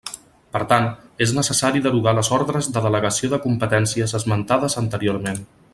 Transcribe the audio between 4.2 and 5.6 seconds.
esmentades anteriorment.